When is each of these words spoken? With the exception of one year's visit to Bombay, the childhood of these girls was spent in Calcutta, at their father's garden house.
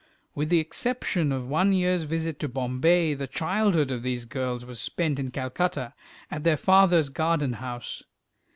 With 0.33 0.49
the 0.49 0.59
exception 0.59 1.31
of 1.31 1.45
one 1.45 1.73
year's 1.73 2.01
visit 2.05 2.39
to 2.39 2.47
Bombay, 2.47 3.13
the 3.13 3.27
childhood 3.27 3.91
of 3.91 4.01
these 4.01 4.25
girls 4.25 4.65
was 4.65 4.79
spent 4.79 5.19
in 5.19 5.29
Calcutta, 5.29 5.93
at 6.31 6.43
their 6.43 6.57
father's 6.57 7.09
garden 7.09 7.53
house. 7.53 8.01